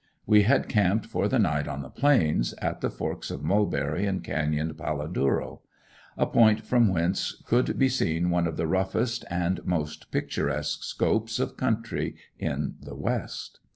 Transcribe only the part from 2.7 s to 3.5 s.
the forks of